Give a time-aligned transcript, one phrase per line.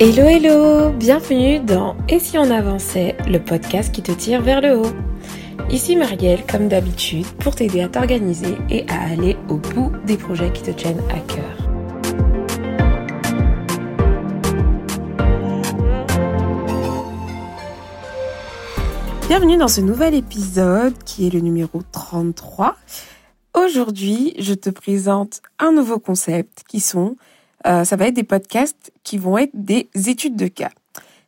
[0.00, 4.78] Hello hello, bienvenue dans Et si on avançait, le podcast qui te tire vers le
[4.78, 4.92] haut.
[5.70, 10.52] Ici Marielle, comme d'habitude, pour t'aider à t'organiser et à aller au bout des projets
[10.52, 11.68] qui te tiennent à cœur.
[19.26, 22.76] Bienvenue dans ce nouvel épisode qui est le numéro 33.
[23.52, 27.16] Aujourd'hui, je te présente un nouveau concept qui sont
[27.66, 30.70] euh, ça va être des podcasts qui vont être des études de cas.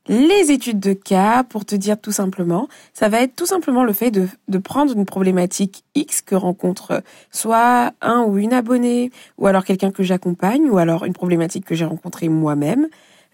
[0.09, 3.93] Les études de cas, pour te dire tout simplement, ça va être tout simplement le
[3.93, 9.47] fait de, de prendre une problématique X que rencontre soit un ou une abonnée, ou
[9.47, 12.88] alors quelqu'un que j'accompagne, ou alors une problématique que j'ai rencontrée moi-même,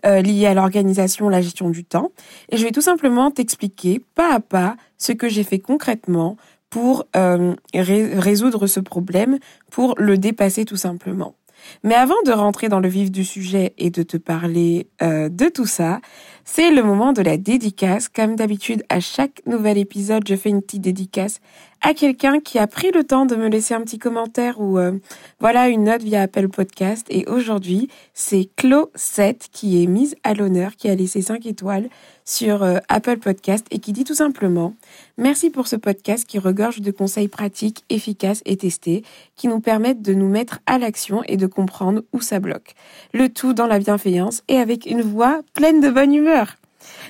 [0.05, 2.11] euh, liée à l'organisation, la gestion du temps.
[2.51, 6.37] Et je vais tout simplement t'expliquer pas à pas ce que j'ai fait concrètement
[6.69, 9.39] pour euh, résoudre ce problème,
[9.71, 11.35] pour le dépasser tout simplement.
[11.83, 15.49] Mais avant de rentrer dans le vif du sujet et de te parler euh, de
[15.49, 16.01] tout ça,
[16.45, 18.09] c'est le moment de la dédicace.
[18.09, 21.41] Comme d'habitude, à chaque nouvel épisode, je fais une petite dédicace
[21.87, 24.99] à quelqu'un qui a pris le temps de me laisser un petit commentaire ou euh,
[25.39, 27.07] voilà une note via Apple Podcast.
[27.11, 31.89] Et aujourd'hui, c'est Clo7 qui est mise à l'honneur, qui a laissé 5 étoiles
[32.25, 34.75] sur euh, Apple Podcast et qui dit tout simplement
[35.17, 39.05] Merci pour ce podcast qui regorge de conseils pratiques, efficaces et testés
[39.37, 42.75] qui nous permettent de nous mettre à l'action et de comprendre où ça bloque.
[43.15, 46.57] Le tout dans la bienveillance et avec une voix pleine de bonne humeur.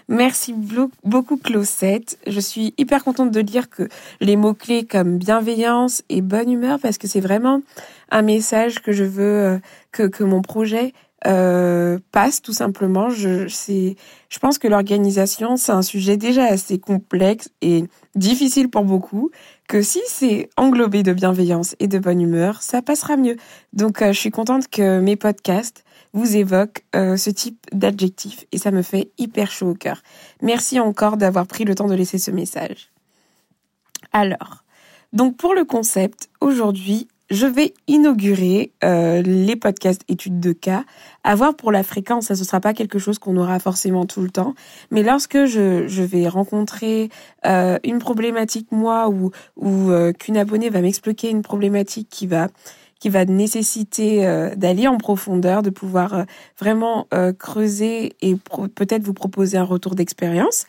[0.08, 0.54] Merci
[1.04, 2.18] beaucoup Closette.
[2.26, 3.88] Je suis hyper contente de lire que
[4.20, 7.62] les mots-clés comme bienveillance et bonne humeur parce que c'est vraiment
[8.10, 9.58] un message que je veux euh,
[9.92, 10.92] que, que mon projet
[11.26, 13.10] euh, passe tout simplement.
[13.10, 19.30] Je, je pense que l'organisation, c'est un sujet déjà assez complexe et difficile pour beaucoup,
[19.66, 23.36] que si c'est englobé de bienveillance et de bonne humeur, ça passera mieux.
[23.72, 25.84] Donc euh, je suis contente que mes podcasts
[26.16, 30.02] vous évoquent euh, ce type d'adjectif et ça me fait hyper chaud au cœur.
[30.40, 32.90] Merci encore d'avoir pris le temps de laisser ce message.
[34.12, 34.64] Alors,
[35.12, 40.84] donc pour le concept, aujourd'hui, je vais inaugurer euh, les podcasts études de cas.
[41.22, 44.22] À voir pour la fréquence, ça ce sera pas quelque chose qu'on aura forcément tout
[44.22, 44.54] le temps,
[44.90, 47.10] mais lorsque je, vais rencontrer
[47.44, 49.32] euh, une problématique moi ou
[50.18, 52.48] qu'une abonnée va m'expliquer une problématique qui va
[53.08, 56.24] va nécessiter euh, d'aller en profondeur, de pouvoir euh,
[56.58, 57.06] vraiment
[57.38, 58.36] creuser et
[58.74, 60.66] peut-être vous proposer un retour d'expérience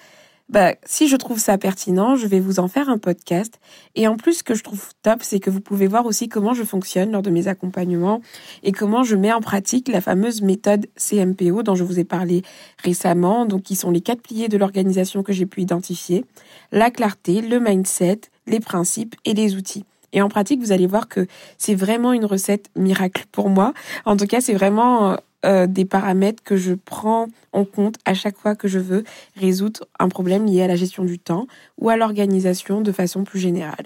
[0.49, 3.59] bah, si je trouve ça pertinent, je vais vous en faire un podcast.
[3.95, 6.53] Et en plus, ce que je trouve top, c'est que vous pouvez voir aussi comment
[6.53, 8.21] je fonctionne lors de mes accompagnements
[8.63, 12.43] et comment je mets en pratique la fameuse méthode CMPO dont je vous ai parlé
[12.81, 16.23] récemment, donc qui sont les quatre piliers de l'organisation que j'ai pu identifier,
[16.71, 19.83] la clarté, le mindset, les principes et les outils.
[20.13, 23.73] Et en pratique, vous allez voir que c'est vraiment une recette miracle pour moi.
[24.05, 28.37] En tout cas, c'est vraiment euh, des paramètres que je prends en compte à chaque
[28.37, 29.03] fois que je veux
[29.35, 31.47] résoudre un problème lié à la gestion du temps
[31.77, 33.85] ou à l'organisation de façon plus générale.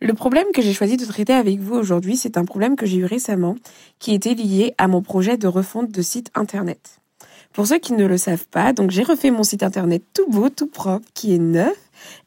[0.00, 2.98] Le problème que j'ai choisi de traiter avec vous aujourd'hui, c'est un problème que j'ai
[2.98, 3.56] eu récemment
[3.98, 7.00] qui était lié à mon projet de refonte de site internet.
[7.52, 10.48] Pour ceux qui ne le savent pas, donc j'ai refait mon site internet tout beau,
[10.48, 11.76] tout propre, qui est neuf,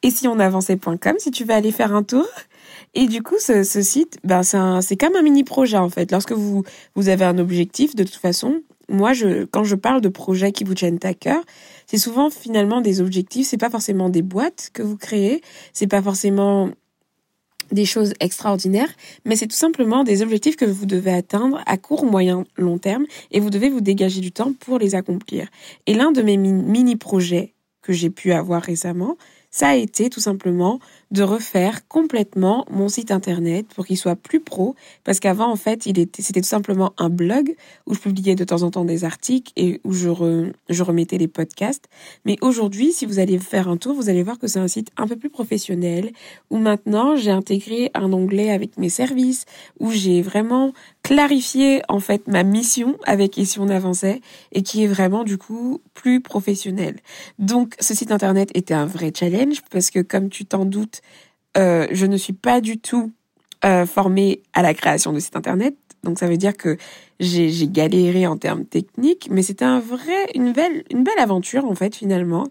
[0.03, 2.27] et si on avançait.com si tu veux aller faire un tour.
[2.95, 6.11] Et du coup, ce, site, ben, c'est comme un mini projet en fait.
[6.11, 6.63] Lorsque vous,
[6.95, 10.63] vous avez un objectif, de toute façon, moi, je, quand je parle de projets qui
[10.63, 11.41] vous tiennent à cœur,
[11.87, 13.47] c'est souvent finalement des objectifs.
[13.47, 15.41] C'est pas forcément des boîtes que vous créez.
[15.73, 16.69] C'est pas forcément
[17.71, 18.93] des choses extraordinaires,
[19.25, 23.05] mais c'est tout simplement des objectifs que vous devez atteindre à court, moyen, long terme,
[23.31, 25.47] et vous devez vous dégager du temps pour les accomplir.
[25.87, 29.17] Et l'un de mes mini-projets que j'ai pu avoir récemment,
[29.53, 30.79] ça a été tout simplement
[31.11, 35.85] de refaire complètement mon site internet pour qu'il soit plus pro parce qu'avant en fait
[35.85, 37.55] il était c'était tout simplement un blog
[37.85, 40.09] où je publiais de temps en temps des articles et où je
[40.69, 41.87] je remettais les podcasts.
[42.25, 44.89] Mais aujourd'hui si vous allez faire un tour vous allez voir que c'est un site
[44.97, 46.11] un peu plus professionnel
[46.49, 49.45] où maintenant j'ai intégré un onglet avec mes services
[49.79, 54.21] où j'ai vraiment clarifié en fait ma mission avec Ici on avançait
[54.53, 56.99] et qui est vraiment du coup plus professionnel.
[57.39, 61.01] Donc ce site internet était un vrai challenge parce que comme tu t'en doutes
[61.57, 63.11] euh, je ne suis pas du tout
[63.65, 65.75] euh, formée à la création de site internet.
[66.03, 66.77] Donc ça veut dire que
[67.19, 71.75] j'ai galéré en termes techniques, mais c'était un vrai, une belle, une belle aventure en
[71.75, 72.45] fait finalement.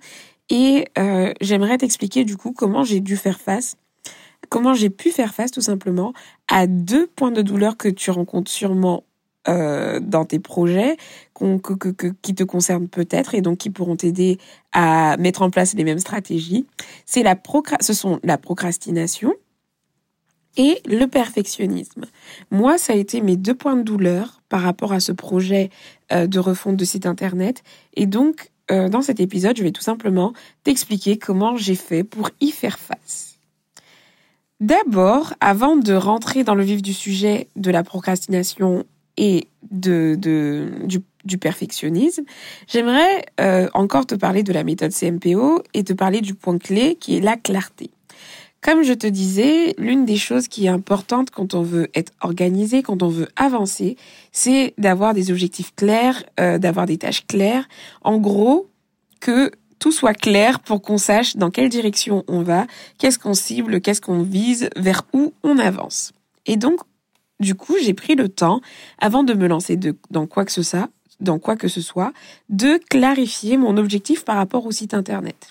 [0.49, 3.76] Et euh, j'aimerais t'expliquer du coup comment j'ai dû faire face,
[4.49, 6.12] comment j'ai pu faire face tout simplement
[6.52, 9.04] à deux points de douleur que tu rencontres sûrement
[9.49, 10.99] euh, dans tes projets
[11.34, 14.38] que, que, qui te concernent peut-être et donc qui pourront t'aider
[14.70, 16.66] à mettre en place les mêmes stratégies.
[17.06, 17.37] C'est la
[17.81, 19.32] ce sont la procrastination
[20.58, 22.04] et le perfectionnisme.
[22.50, 25.70] Moi, ça a été mes deux points de douleur par rapport à ce projet
[26.12, 27.62] euh, de refonte de site internet.
[27.94, 30.34] Et donc, euh, dans cet épisode, je vais tout simplement
[30.64, 33.31] t'expliquer comment j'ai fait pour y faire face.
[34.62, 38.85] D'abord, avant de rentrer dans le vif du sujet de la procrastination
[39.17, 40.17] et de,
[41.25, 42.23] du, perfectionnisme,
[42.69, 46.94] j'aimerais euh, encore te parler de la méthode CMPO et te parler du point clé
[46.94, 47.91] qui est la clarté.
[48.61, 52.85] Comme je te disais, l'une des choses qui est importante quand on veut être organisé,
[52.85, 53.97] quand on veut avancer,
[54.31, 57.69] c'est d'avoir des objectifs clairs, euh, d'avoir des tâches claires.
[58.03, 58.69] En gros,
[59.19, 59.50] que
[59.82, 62.69] tout soit clair pour qu'on sache dans quelle direction on va,
[62.99, 66.12] qu'est-ce qu'on cible, qu'est-ce qu'on vise, vers où on avance.
[66.46, 66.79] Et donc,
[67.40, 68.61] du coup, j'ai pris le temps,
[69.00, 69.76] avant de me lancer
[70.11, 70.88] dans quoi que ce soit,
[71.19, 72.12] dans quoi que ce soit,
[72.49, 75.50] de clarifier mon objectif par rapport au site internet.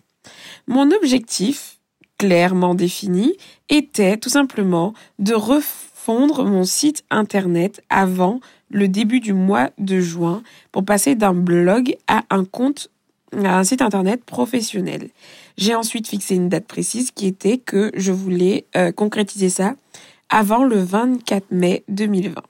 [0.66, 1.80] Mon objectif,
[2.18, 3.34] clairement défini,
[3.68, 8.40] était tout simplement de refondre mon site internet avant
[8.70, 10.42] le début du mois de juin
[10.72, 12.90] pour passer d'un blog à un compte
[13.34, 15.10] un site internet professionnel.
[15.58, 19.76] J'ai ensuite fixé une date précise qui était que je voulais euh, concrétiser ça
[20.30, 22.42] avant le 24 mai 2020.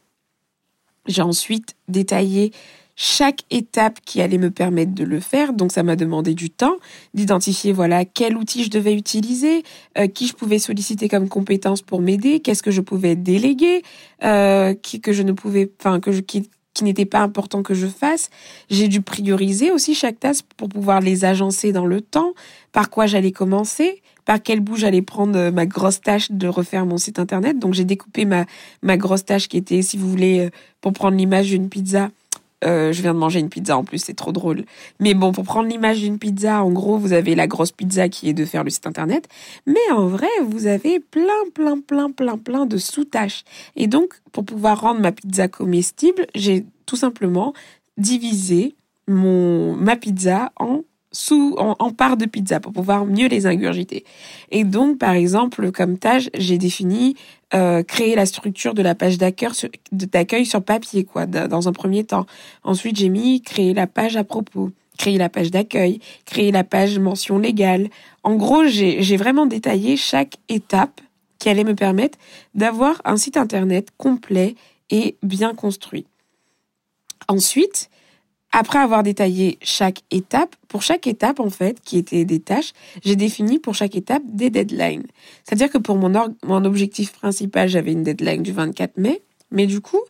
[1.07, 2.51] J'ai ensuite détaillé
[2.95, 5.54] chaque étape qui allait me permettre de le faire.
[5.54, 6.75] Donc ça m'a demandé du temps
[7.16, 9.63] d'identifier voilà quel outil je devais utiliser,
[9.98, 13.81] euh, qui je pouvais solliciter comme compétence pour m'aider, qu'est-ce que je pouvais déléguer,
[14.24, 17.74] euh, qui, que je ne pouvais, enfin que je qui, qui n'était pas important que
[17.74, 18.30] je fasse.
[18.70, 22.34] J'ai dû prioriser aussi chaque tâche pour pouvoir les agencer dans le temps,
[22.72, 24.02] par quoi j'allais commencer?
[24.26, 27.60] Par quel bout j'allais prendre euh, ma grosse tâche de refaire mon site internet?
[27.60, 28.46] Donc j'ai découpé ma,
[28.82, 32.12] ma grosse tâche qui était, si vous voulez, euh, pour prendre l'image d'une pizza.
[32.63, 34.66] Euh, je viens de manger une pizza en plus, c'est trop drôle.
[35.00, 38.30] Mais bon, pour prendre l'image d'une pizza, en gros, vous avez la grosse pizza qui
[38.30, 39.28] est de faire le site internet.
[39.66, 41.24] Mais en vrai, vous avez plein,
[41.54, 43.44] plein, plein, plein, plein de sous-tâches.
[43.75, 47.54] Et donc, pour pouvoir rendre ma pizza comestible, j'ai tout simplement
[47.98, 48.75] divisé
[49.08, 50.81] mon, ma pizza en
[51.12, 54.06] sous en, en part de pizza pour pouvoir mieux les ingurgiter.
[54.50, 57.16] Et donc, par exemple, comme tâche, j'ai défini
[57.54, 59.69] euh, créer la structure de la page d'accueil sur,
[60.46, 62.25] sur papier, quoi, dans un premier temps.
[62.63, 66.98] Ensuite, j'ai mis créer la page à propos, créer la page d'accueil, créer la page
[66.98, 67.90] mention légale.
[68.24, 71.02] En gros, j'ai vraiment détaillé chaque étape
[71.40, 72.18] qui allait me permettre
[72.56, 74.56] d'avoir un site internet complet
[74.90, 76.06] et bien construit.
[77.28, 77.90] Ensuite,
[78.51, 83.15] après avoir détaillé chaque étape, pour chaque étape en fait, qui était des tâches, j'ai
[83.15, 85.07] défini pour chaque étape des deadlines.
[85.44, 86.12] C'est-à-dire que pour mon,
[86.44, 89.21] mon objectif principal, j'avais une deadline du 24 mai,
[89.51, 90.01] mais du coup,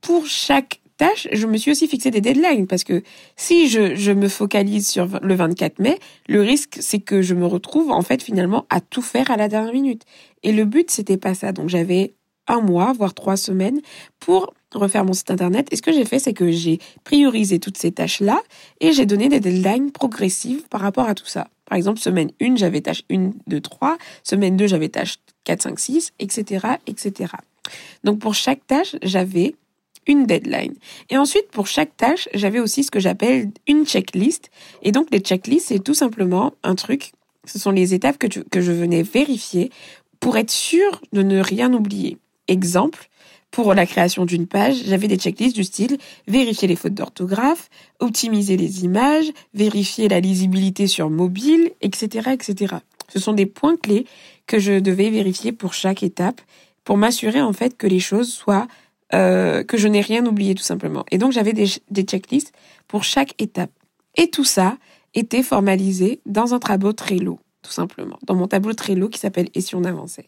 [0.00, 3.02] pour chaque tâche, je me suis aussi fixé des deadlines parce que
[3.36, 5.98] si je, je me focalise sur le 24 mai,
[6.28, 9.48] le risque c'est que je me retrouve en fait finalement à tout faire à la
[9.48, 10.02] dernière minute.
[10.42, 11.52] Et le but c'était pas ça.
[11.52, 12.14] Donc j'avais
[12.46, 13.80] un mois, voire trois semaines
[14.20, 15.68] pour refaire mon site internet.
[15.70, 18.40] Et ce que j'ai fait, c'est que j'ai priorisé toutes ces tâches-là
[18.80, 21.48] et j'ai donné des deadlines progressives par rapport à tout ça.
[21.66, 23.98] Par exemple, semaine 1, j'avais tâche 1, 2, 3.
[24.22, 27.32] Semaine 2, j'avais tâche 4, 5, 6, etc., etc.
[28.04, 29.54] Donc, pour chaque tâche, j'avais
[30.06, 30.74] une deadline.
[31.10, 34.50] Et ensuite, pour chaque tâche, j'avais aussi ce que j'appelle une checklist.
[34.82, 37.12] Et donc, les checklists, c'est tout simplement un truc,
[37.44, 39.70] ce sont les étapes que, que je venais vérifier
[40.20, 42.18] pour être sûr de ne rien oublier.
[42.48, 43.08] Exemple,
[43.56, 45.96] pour la création d'une page, j'avais des checklists du style
[46.28, 47.70] vérifier les fautes d'orthographe,
[48.00, 52.74] optimiser les images, vérifier la lisibilité sur mobile, etc., etc.
[53.08, 54.04] Ce sont des points clés
[54.46, 56.42] que je devais vérifier pour chaque étape
[56.84, 58.68] pour m'assurer en fait que les choses soient
[59.14, 61.06] euh, que je n'ai rien oublié tout simplement.
[61.10, 62.52] Et donc j'avais des, des checklists
[62.88, 63.70] pour chaque étape.
[64.16, 64.76] Et tout ça
[65.14, 69.62] était formalisé dans un tableau Trello, tout simplement, dans mon tableau Trello qui s'appelle Et
[69.62, 70.26] si on avançait?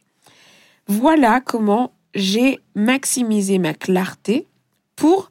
[0.87, 4.47] Voilà comment j'ai maximisé ma clarté
[4.97, 5.31] pour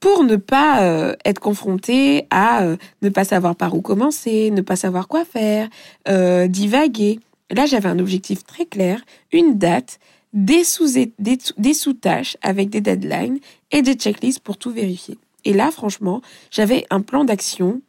[0.00, 4.60] pour ne pas euh, être confronté à euh, ne pas savoir par où commencer, ne
[4.60, 5.68] pas savoir quoi faire,
[6.08, 7.20] euh, divaguer.
[7.52, 9.00] Là, j'avais un objectif très clair,
[9.30, 10.00] une date,
[10.32, 13.38] des sous des, des sous-tâches avec des deadlines
[13.70, 15.18] et des checklists pour tout vérifier.
[15.44, 17.80] Et là, franchement, j'avais un plan d'action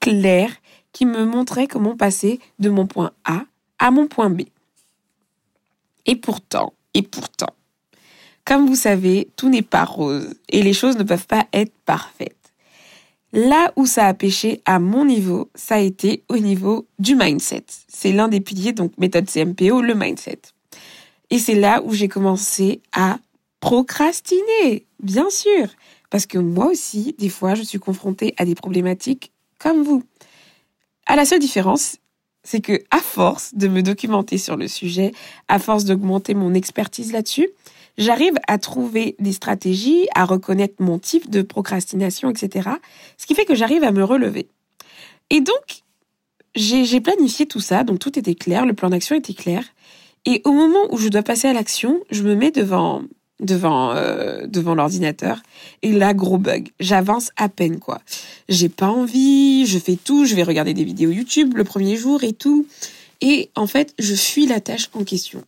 [0.00, 0.50] clair
[0.92, 3.44] qui me montrait comment passer de mon point A
[3.78, 4.42] à mon point B.
[6.06, 7.54] Et pourtant, et pourtant,
[8.44, 12.36] comme vous savez, tout n'est pas rose et les choses ne peuvent pas être parfaites.
[13.32, 17.64] Là où ça a pêché à mon niveau, ça a été au niveau du mindset.
[17.88, 20.40] C'est l'un des piliers, donc méthode CMPO, le mindset.
[21.30, 23.18] Et c'est là où j'ai commencé à
[23.60, 25.68] procrastiner, bien sûr.
[26.10, 30.02] Parce que moi aussi, des fois, je suis confrontée à des problématiques comme vous.
[31.06, 31.98] À la seule différence,
[32.42, 35.12] c'est que à force de me documenter sur le sujet,
[35.46, 37.48] à force d'augmenter mon expertise là-dessus,
[37.98, 42.70] j'arrive à trouver des stratégies, à reconnaître mon type de procrastination, etc.
[43.16, 44.48] Ce qui fait que j'arrive à me relever.
[45.30, 45.82] Et donc,
[46.54, 49.64] j'ai planifié tout ça, donc tout était clair, le plan d'action était clair.
[50.26, 53.02] Et au moment où je dois passer à l'action, je me mets devant
[53.40, 55.42] devant euh, devant l'ordinateur
[55.80, 58.02] et là gros bug j'avance à peine quoi
[58.50, 62.22] j'ai pas envie je fais tout je vais regarder des vidéos YouTube le premier jour
[62.22, 62.66] et tout
[63.22, 65.42] et en fait je fuis la tâche en question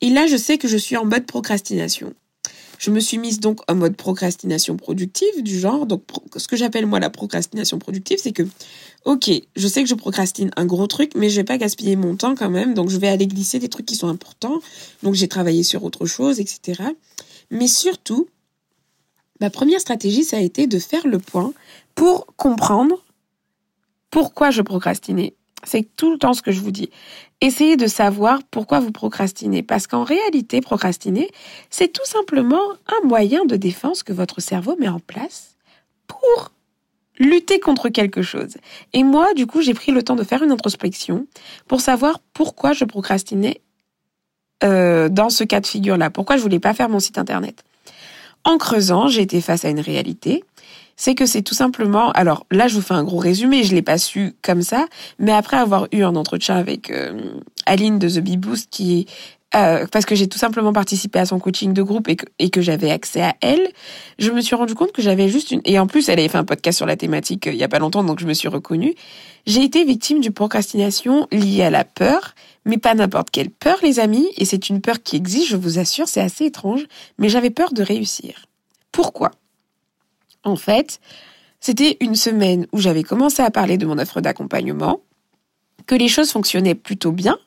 [0.00, 2.14] et là je sais que je suis en mode procrastination
[2.78, 6.02] je me suis mise donc en mode procrastination productive du genre donc
[6.36, 8.42] ce que j'appelle moi la procrastination productive c'est que
[9.04, 12.16] ok je sais que je procrastine un gros truc mais je vais pas gaspiller mon
[12.16, 14.60] temps quand même donc je vais aller glisser des trucs qui sont importants
[15.02, 16.92] donc j'ai travaillé sur autre chose etc
[17.50, 18.28] mais surtout,
[19.40, 21.52] ma première stratégie, ça a été de faire le point
[21.94, 23.02] pour comprendre
[24.10, 25.34] pourquoi je procrastinais.
[25.64, 26.90] C'est tout le temps ce que je vous dis.
[27.44, 29.62] Essayez de savoir pourquoi vous procrastinez.
[29.62, 31.30] Parce qu'en réalité, procrastiner,
[31.68, 35.54] c'est tout simplement un moyen de défense que votre cerveau met en place
[36.06, 36.52] pour
[37.18, 38.56] lutter contre quelque chose.
[38.94, 41.26] Et moi, du coup, j'ai pris le temps de faire une introspection
[41.68, 43.60] pour savoir pourquoi je procrastinais
[44.62, 46.08] euh, dans ce cas de figure-là.
[46.08, 47.62] Pourquoi je voulais pas faire mon site internet
[48.44, 50.44] En creusant, j'ai été face à une réalité.
[50.96, 52.10] C'est que c'est tout simplement.
[52.12, 53.64] Alors là, je vous fais un gros résumé.
[53.64, 54.86] Je l'ai pas su comme ça,
[55.18, 57.20] mais après avoir eu un entretien avec euh,
[57.66, 59.06] Aline de The Bee Boost, qui
[59.54, 62.50] euh, parce que j'ai tout simplement participé à son coaching de groupe et que, et
[62.50, 63.70] que j'avais accès à elle,
[64.18, 65.60] je me suis rendu compte que j'avais juste une...
[65.64, 67.78] Et en plus, elle avait fait un podcast sur la thématique il y a pas
[67.78, 68.94] longtemps, donc je me suis reconnue.
[69.46, 72.34] J'ai été victime d'une procrastination liée à la peur
[72.64, 75.78] mais pas n'importe quelle peur, les amis, et c'est une peur qui existe, je vous
[75.78, 76.84] assure, c'est assez étrange,
[77.18, 78.46] mais j'avais peur de réussir.
[78.92, 79.32] Pourquoi?
[80.44, 81.00] En fait,
[81.60, 85.00] c'était une semaine où j'avais commencé à parler de mon offre d'accompagnement,
[85.86, 87.38] que les choses fonctionnaient plutôt bien,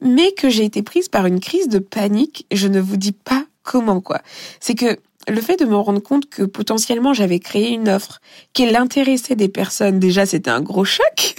[0.00, 3.44] mais que j'ai été prise par une crise de panique, je ne vous dis pas
[3.62, 4.20] comment quoi.
[4.60, 8.20] C'est que le fait de me rendre compte que potentiellement j'avais créé une offre
[8.52, 11.36] qui l'intéressait des personnes, déjà c'était un gros choc.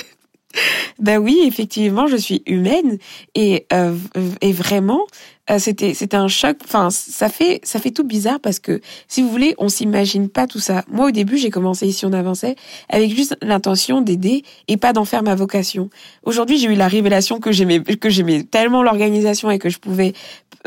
[1.00, 2.98] Ben oui, effectivement, je suis humaine
[3.36, 3.96] et euh,
[4.42, 5.02] et vraiment
[5.50, 6.58] euh, c'était c'était un choc.
[6.66, 10.48] Enfin, ça fait ça fait tout bizarre parce que si vous voulez, on s'imagine pas
[10.48, 10.84] tout ça.
[10.92, 12.56] Moi, au début, j'ai commencé ici on avançait
[12.90, 15.90] avec juste l'intention d'aider et pas d'en faire ma vocation.
[16.24, 20.14] Aujourd'hui, j'ai eu la révélation que j'aimais que j'aimais tellement l'organisation et que je pouvais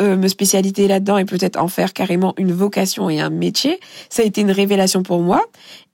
[0.01, 3.81] euh, me spécialiser là-dedans et peut-être en faire carrément une vocation et un métier.
[4.09, 5.45] Ça a été une révélation pour moi.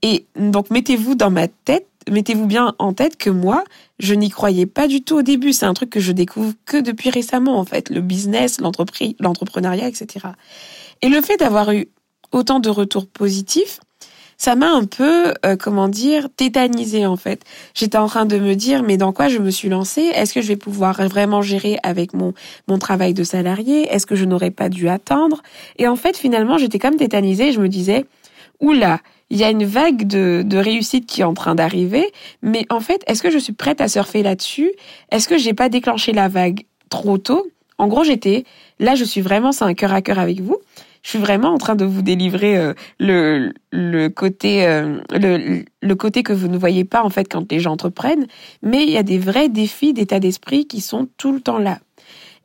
[0.02, 3.64] Et donc, mettez-vous dans ma tête mettez-vous bien en tête que moi,
[3.98, 5.52] je n'y croyais pas du tout au début.
[5.52, 7.90] C'est un truc que je découvre que depuis récemment, en fait.
[7.90, 10.26] Le business, l'entreprise, l'entrepreneuriat, etc.
[11.02, 11.88] Et le fait d'avoir eu
[12.32, 13.80] autant de retours positifs,
[14.38, 17.42] ça m'a un peu, euh, comment dire, tétanisé en fait.
[17.74, 20.12] J'étais en train de me dire, mais dans quoi je me suis lancée?
[20.14, 22.34] Est-ce que je vais pouvoir vraiment gérer avec mon
[22.68, 23.88] mon travail de salarié?
[23.90, 25.42] Est-ce que je n'aurais pas dû attendre?
[25.78, 27.52] Et en fait, finalement, j'étais comme tétanisée.
[27.52, 28.04] Je me disais,
[28.60, 32.66] oula, il y a une vague de, de réussite qui est en train d'arriver, mais
[32.70, 34.72] en fait, est-ce que je suis prête à surfer là-dessus?
[35.10, 37.46] Est-ce que j'ai pas déclenché la vague trop tôt?
[37.78, 38.44] En gros, j'étais
[38.78, 40.58] là, je suis vraiment, c'est un cœur à cœur avec vous.
[41.02, 45.94] Je suis vraiment en train de vous délivrer euh, le, le côté euh, le, le
[45.94, 48.26] côté que vous ne voyez pas en fait quand les gens entreprennent,
[48.62, 51.78] mais il y a des vrais défis d'état d'esprit qui sont tout le temps là.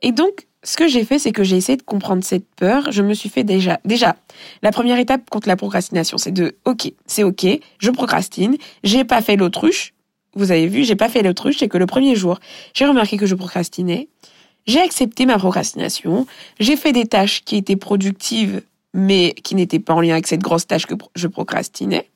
[0.00, 2.92] Et donc ce que j'ai fait, c'est que j'ai essayé de comprendre cette peur.
[2.92, 4.16] Je me suis fait déjà, déjà,
[4.62, 7.46] la première étape contre la procrastination, c'est de, ok, c'est ok,
[7.78, 9.92] je procrastine, j'ai pas fait l'autruche.
[10.34, 12.38] Vous avez vu, j'ai pas fait l'autruche, c'est que le premier jour,
[12.74, 14.08] j'ai remarqué que je procrastinais.
[14.66, 16.26] J'ai accepté ma procrastination.
[16.60, 18.62] J'ai fait des tâches qui étaient productives,
[18.94, 22.08] mais qui n'étaient pas en lien avec cette grosse tâche que je procrastinais.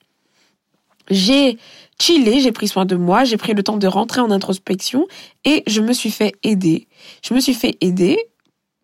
[1.10, 1.58] J'ai
[2.00, 5.06] chillé, j'ai pris soin de moi, j'ai pris le temps de rentrer en introspection
[5.44, 6.86] et je me suis fait aider.
[7.22, 8.18] Je me suis fait aider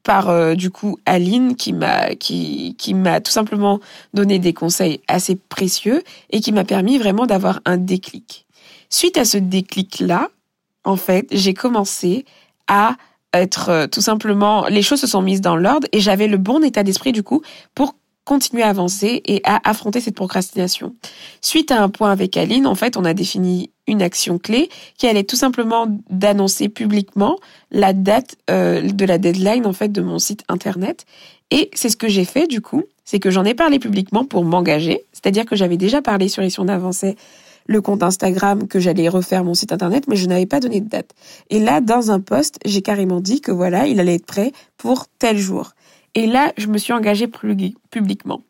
[0.02, 3.80] par euh, du coup Aline qui m'a qui qui m'a tout simplement
[4.14, 8.46] donné des conseils assez précieux et qui m'a permis vraiment d'avoir un déclic.
[8.90, 10.28] Suite à ce déclic là,
[10.84, 12.24] en fait, j'ai commencé
[12.68, 12.96] à
[13.32, 16.62] être euh, tout simplement les choses se sont mises dans l'ordre et j'avais le bon
[16.62, 17.42] état d'esprit du coup
[17.74, 17.94] pour
[18.24, 20.94] continuer à avancer et à affronter cette procrastination.
[21.40, 25.08] Suite à un point avec Aline, en fait, on a défini une action clé qui
[25.08, 27.38] allait tout simplement d'annoncer publiquement
[27.70, 31.04] la date euh, de la deadline en fait de mon site internet.
[31.50, 34.44] Et c'est ce que j'ai fait du coup, c'est que j'en ai parlé publiquement pour
[34.44, 37.16] m'engager, c'est-à-dire que j'avais déjà parlé sur les si on avançait
[37.66, 40.88] le compte Instagram que j'allais refaire mon site internet, mais je n'avais pas donné de
[40.88, 41.10] date.
[41.50, 45.06] Et là, dans un post, j'ai carrément dit que voilà, il allait être prêt pour
[45.18, 45.72] tel jour.
[46.14, 47.28] Et là, je me suis engagée
[47.90, 48.42] publiquement.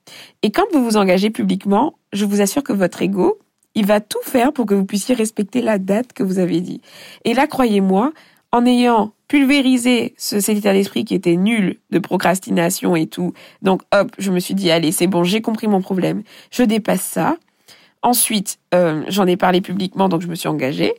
[0.42, 3.38] Et quand vous vous engagez publiquement, je vous assure que votre ego,
[3.74, 6.80] il va tout faire pour que vous puissiez respecter la date que vous avez dit.
[7.24, 8.12] Et là, croyez-moi,
[8.52, 13.32] en ayant pulvérisé ce, cet état d'esprit qui était nul de procrastination et tout.
[13.62, 16.22] Donc hop, je me suis dit allez, c'est bon, j'ai compris mon problème.
[16.50, 17.38] Je dépasse ça.
[18.02, 20.92] Ensuite, euh, j'en ai parlé publiquement, donc je me suis engagée.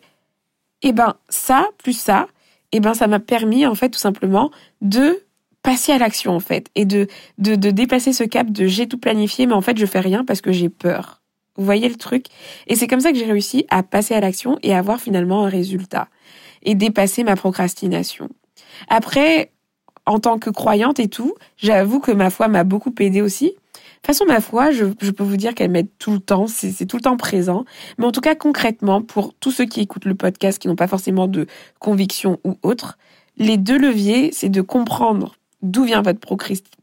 [0.82, 2.28] Et ben ça, plus ça,
[2.72, 4.50] et ben ça m'a permis en fait tout simplement
[4.82, 5.20] de
[5.64, 7.08] passer à l'action en fait et de,
[7.40, 10.24] de de dépasser ce cap de j'ai tout planifié mais en fait je fais rien
[10.26, 11.22] parce que j'ai peur.
[11.56, 12.26] Vous voyez le truc?
[12.68, 15.50] Et c'est comme ça que j'ai réussi à passer à l'action et avoir finalement un
[15.50, 16.08] résultat
[16.64, 18.30] et dépasser ma procrastination.
[18.90, 19.52] Après,
[20.06, 23.46] en tant que croyante et tout, j'avoue que ma foi m'a beaucoup aidé aussi.
[23.46, 26.48] De toute façon, ma foi, je, je peux vous dire qu'elle m'aide tout le temps,
[26.48, 27.64] c'est tout le temps présent.
[27.98, 30.88] Mais en tout cas, concrètement, pour tous ceux qui écoutent le podcast, qui n'ont pas
[30.88, 31.48] forcément de
[31.80, 32.98] conviction ou autre,
[33.38, 36.20] les deux leviers, c'est de comprendre d'où vient votre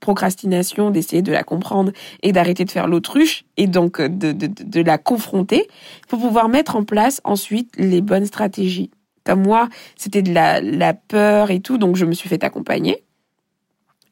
[0.00, 4.98] procrastination, d'essayer de la comprendre et d'arrêter de faire l'autruche et donc de, de, la
[4.98, 5.68] confronter
[6.08, 8.90] pour pouvoir mettre en place ensuite les bonnes stratégies?
[9.24, 13.04] Comme moi, c'était de la peur et tout, donc je me suis fait accompagner.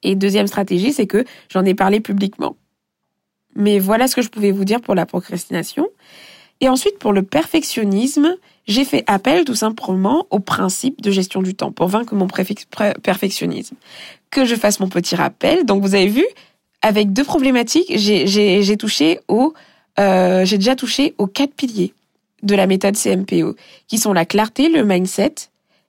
[0.02, 2.56] Et deuxième stratégie, c'est que j'en ai parlé publiquement.
[3.56, 5.88] Mais voilà ce que je pouvais vous dire pour la procrastination.
[6.60, 8.34] Et ensuite, pour le perfectionnisme,
[8.66, 13.76] j'ai fait appel tout simplement au principe de gestion du temps pour vaincre mon perfectionnisme.
[14.30, 15.64] Que je fasse mon petit rappel.
[15.64, 16.24] Donc, vous avez vu,
[16.82, 19.54] avec deux problématiques, j'ai touché au,
[19.98, 21.94] euh, j'ai déjà touché aux quatre piliers
[22.42, 25.34] de la méthode CMPO, qui sont la clarté, le mindset,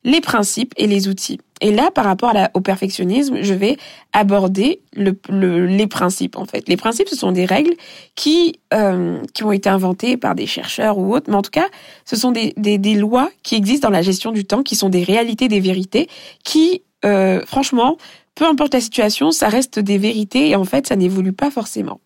[0.03, 1.39] les principes et les outils.
[1.61, 3.77] Et là, par rapport au perfectionnisme, je vais
[4.13, 5.17] aborder le,
[5.65, 6.67] les principes en fait.
[6.69, 7.73] Les principes, ce sont des règles
[8.15, 11.67] qui euh, qui ont été inventées par des chercheurs ou autres, mais en tout cas,
[12.05, 14.89] ce sont des, des, des, lois qui existent dans la gestion du temps, qui sont
[14.89, 16.07] des réalités, des vérités,
[16.43, 17.97] qui, euh, franchement,
[18.35, 21.99] peu importe la situation, ça reste des vérités et en fait, ça n'évolue pas forcément.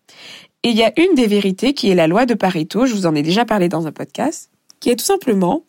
[0.64, 3.06] Et il y a une des vérités qui est la loi de Pareto, je vous
[3.06, 5.62] en ai déjà parlé dans un podcast, qui est tout simplement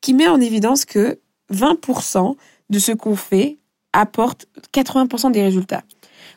[0.00, 1.18] qui met en évidence que
[1.52, 2.36] 20%
[2.70, 3.58] de ce qu'on fait
[3.92, 5.82] apporte 80% des résultats.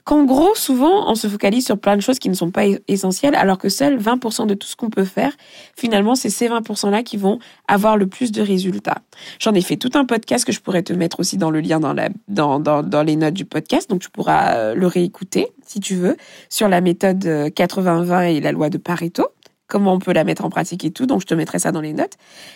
[0.03, 3.35] Qu'en gros, souvent, on se focalise sur plein de choses qui ne sont pas essentielles,
[3.35, 5.35] alors que seuls 20% de tout ce qu'on peut faire,
[5.77, 8.99] finalement, c'est ces 20%-là qui vont avoir le plus de résultats.
[9.39, 11.79] J'en ai fait tout un podcast que je pourrais te mettre aussi dans le lien
[11.79, 15.49] dans, la, dans, dans, dans les notes du podcast, donc tu pourras euh, le réécouter,
[15.65, 16.17] si tu veux,
[16.49, 19.27] sur la méthode 80-20 euh, et la loi de Pareto
[19.67, 21.79] comment on peut la mettre en pratique et tout, donc je te mettrai ça dans
[21.79, 22.15] les notes.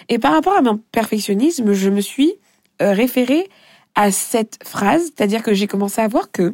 [0.10, 2.34] Et par rapport à mon perfectionnisme, je me suis
[2.82, 3.48] euh, référée
[3.96, 6.54] à cette phrase, c'est-à-dire que j'ai commencé à voir que,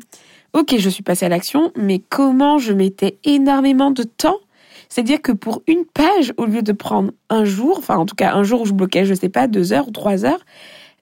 [0.53, 4.37] ok, je suis passée à l'action, mais comment je mettais énormément de temps?
[4.89, 8.33] C'est-à-dire que pour une page, au lieu de prendre un jour, enfin en tout cas
[8.33, 10.43] un jour où je bloquais, je sais pas, deux heures ou trois heures,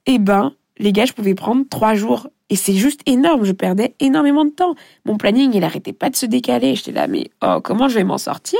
[0.06, 2.28] eh ben, les gars, je pouvais prendre trois jours.
[2.48, 4.74] Et c'est juste énorme, je perdais énormément de temps.
[5.04, 6.74] Mon planning, il arrêtait pas de se décaler.
[6.74, 8.58] J'étais là, mais oh, comment je vais m'en sortir?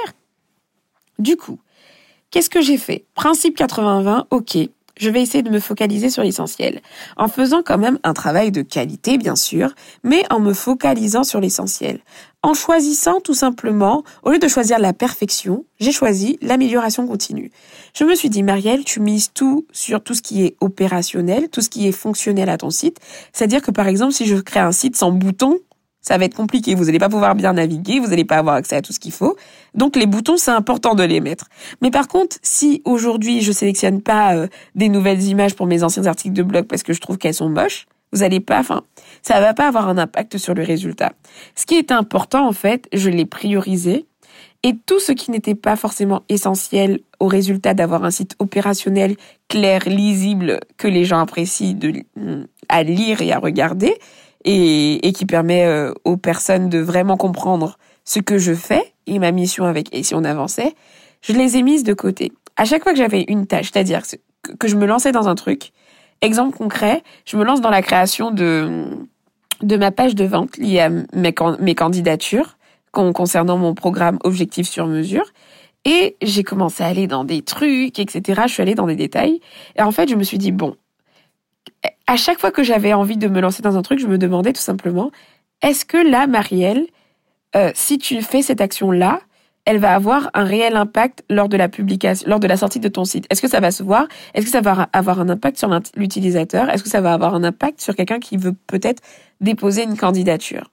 [1.19, 1.59] Du coup,
[2.31, 3.05] qu'est-ce que j'ai fait?
[3.15, 4.59] Principe 80-20, ok
[5.01, 6.81] je vais essayer de me focaliser sur l'essentiel,
[7.17, 11.41] en faisant quand même un travail de qualité, bien sûr, mais en me focalisant sur
[11.41, 12.01] l'essentiel.
[12.43, 17.51] En choisissant tout simplement, au lieu de choisir la perfection, j'ai choisi l'amélioration continue.
[17.95, 21.63] Je me suis dit, Marielle, tu mises tout sur tout ce qui est opérationnel, tout
[21.63, 22.99] ce qui est fonctionnel à ton site.
[23.33, 25.59] C'est-à-dire que par exemple, si je crée un site sans bouton,
[26.01, 26.75] ça va être compliqué.
[26.75, 29.13] Vous n'allez pas pouvoir bien naviguer, vous n'allez pas avoir accès à tout ce qu'il
[29.13, 29.37] faut.
[29.75, 31.47] Donc les boutons, c'est important de les mettre.
[31.83, 36.07] Mais par contre, si aujourd'hui je sélectionne pas euh, des nouvelles images pour mes anciens
[36.07, 38.83] articles de blog parce que je trouve qu'elles sont moches, vous allez pas, enfin,
[39.23, 41.13] ça va pas avoir un impact sur le résultat.
[41.55, 44.07] Ce qui est important, en fait, je l'ai priorisé.
[44.63, 49.17] Et tout ce qui n'était pas forcément essentiel au résultat d'avoir un site opérationnel,
[49.49, 52.05] clair, lisible, que les gens apprécient de,
[52.69, 53.97] à lire et à regarder,
[54.45, 59.33] et, qui permet euh, aux personnes de vraiment comprendre ce que je fais et ma
[59.33, 60.75] mission avec et si on avançait,
[61.23, 62.33] je les ai mises de côté.
[62.57, 64.03] À chaque fois que j'avais une tâche, c'est-à-dire
[64.59, 65.73] que je me lançais dans un truc,
[66.23, 68.87] exemple concret, je me lance dans la création de
[69.63, 72.57] de ma page de vente liée à mes, mes candidatures
[72.93, 75.25] concernant mon programme Objectif sur mesure.
[75.85, 78.43] Et j'ai commencé à aller dans des trucs, etc.
[78.47, 79.41] Je suis allée dans des détails.
[79.77, 80.77] Et en fait, je me suis dit, bon,
[82.07, 84.53] à chaque fois que j'avais envie de me lancer dans un truc, je me demandais
[84.53, 85.11] tout simplement,
[85.63, 86.87] est-ce que là, Marielle,
[87.57, 89.21] euh, si tu fais cette action-là,
[89.67, 92.89] elle va avoir un réel impact lors de la publication, lors de la sortie de
[92.89, 93.27] ton site?
[93.31, 94.09] Est-ce que ça va se voir?
[94.35, 96.71] Est-ce que ça va avoir un impact sur l'utilisateur?
[96.71, 99.03] Est-ce que ça va avoir un impact sur quelqu'un qui veut peut-être
[99.41, 100.71] déposer une candidature?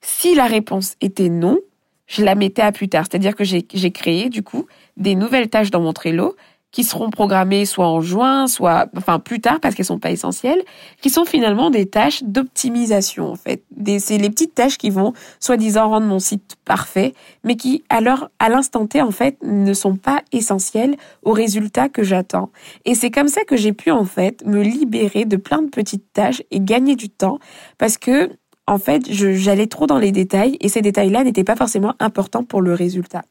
[0.00, 1.58] Si la réponse était non,
[2.06, 3.06] je la mettais à plus tard.
[3.10, 6.36] C'est-à-dire que j'ai créé, du coup, des nouvelles tâches dans mon Trello
[6.74, 10.60] qui seront programmées soit en juin, soit enfin plus tard parce qu'elles sont pas essentielles,
[11.00, 13.62] qui sont finalement des tâches d'optimisation en fait,
[14.00, 18.28] c'est les petites tâches qui vont soi-disant rendre mon site parfait, mais qui à l'heure,
[18.40, 22.50] à l'instant T en fait, ne sont pas essentielles au résultat que j'attends.
[22.84, 26.12] Et c'est comme ça que j'ai pu en fait me libérer de plein de petites
[26.12, 27.38] tâches et gagner du temps
[27.78, 28.30] parce que
[28.66, 32.62] en fait, j'allais trop dans les détails et ces détails-là n'étaient pas forcément importants pour
[32.62, 33.22] le résultat.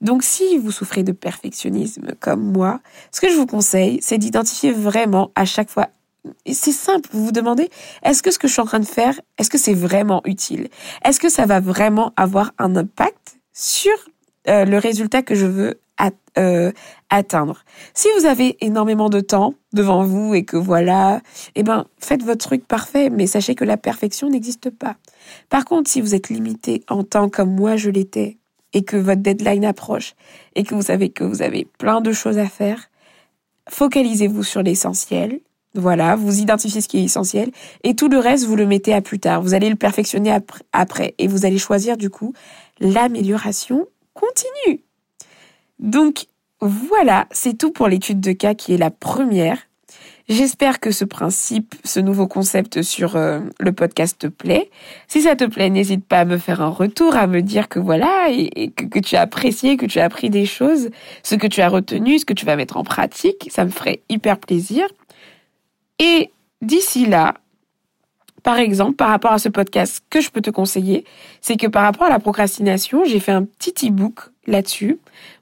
[0.00, 4.70] Donc si vous souffrez de perfectionnisme comme moi, ce que je vous conseille, c'est d'identifier
[4.72, 5.88] vraiment à chaque fois
[6.46, 7.70] c'est simple, vous vous demandez,
[8.02, 10.68] est-ce que ce que je suis en train de faire, est-ce que c'est vraiment utile?
[11.04, 13.92] Est-ce que ça va vraiment avoir un impact sur
[14.48, 15.80] euh, le résultat que je veux
[16.38, 16.70] euh,
[17.10, 21.20] atteindre Si vous avez énormément de temps devant vous et que voilà,
[21.56, 24.96] eh ben faites votre truc parfait, mais sachez que la perfection n'existe pas.
[25.48, 28.38] Par contre, si vous êtes limité en temps comme moi je l'étais
[28.72, 30.14] et que votre deadline approche
[30.54, 32.88] et que vous savez que vous avez plein de choses à faire,
[33.68, 35.40] focalisez-vous sur l'essentiel.
[35.74, 37.50] Voilà, vous identifiez ce qui est essentiel
[37.82, 39.42] et tout le reste, vous le mettez à plus tard.
[39.42, 40.36] Vous allez le perfectionner
[40.72, 42.32] après et vous allez choisir du coup
[42.80, 44.84] l'amélioration continue.
[45.78, 46.26] Donc
[46.60, 49.58] voilà, c'est tout pour l'étude de cas qui est la première.
[50.28, 54.70] J'espère que ce principe, ce nouveau concept sur euh, le podcast te plaît.
[55.06, 57.78] Si ça te plaît, n'hésite pas à me faire un retour, à me dire que
[57.78, 60.90] voilà, et, que, que, tu as apprécié, que tu as appris des choses,
[61.22, 63.48] ce que tu as retenu, ce que tu vas mettre en pratique.
[63.50, 64.86] Ça me ferait hyper plaisir.
[65.98, 67.34] Et d'ici là,
[68.42, 71.04] par exemple, par rapport à ce podcast, que je peux te conseiller,
[71.40, 74.98] c'est que par rapport à la procrastination, j'ai fait un petit e-book là-dessus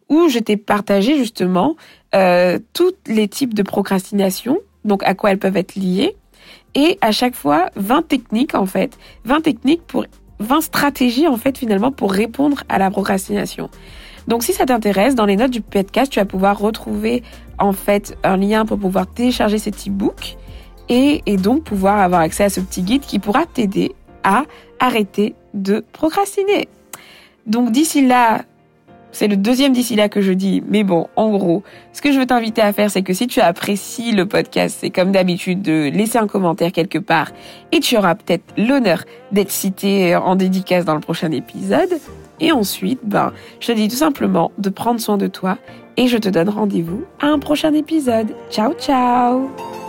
[0.08, 1.76] où je t'ai partagé justement
[2.14, 6.16] euh, tous les types de procrastination donc à quoi elles peuvent être liées.
[6.74, 10.06] Et à chaque fois, 20 techniques en fait, 20 techniques pour
[10.38, 13.68] 20 stratégies en fait finalement pour répondre à la procrastination.
[14.28, 17.22] Donc si ça t'intéresse, dans les notes du podcast, tu vas pouvoir retrouver
[17.58, 20.36] en fait un lien pour pouvoir télécharger ces petits books
[20.88, 24.44] et, et donc pouvoir avoir accès à ce petit guide qui pourra t'aider à
[24.78, 26.68] arrêter de procrastiner.
[27.46, 28.42] Donc d'ici là,
[29.16, 30.62] c'est le deuxième d'ici là que je dis.
[30.68, 31.62] Mais bon, en gros,
[31.94, 34.90] ce que je veux t'inviter à faire, c'est que si tu apprécies le podcast, c'est
[34.90, 37.30] comme d'habitude de laisser un commentaire quelque part
[37.72, 41.98] et tu auras peut-être l'honneur d'être cité en dédicace dans le prochain épisode.
[42.40, 45.56] Et ensuite, ben, je te dis tout simplement de prendre soin de toi
[45.96, 48.34] et je te donne rendez-vous à un prochain épisode.
[48.50, 49.85] Ciao, ciao!